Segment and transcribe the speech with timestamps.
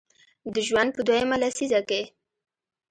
[0.53, 2.01] د ژوند په دویمه لسیزه کې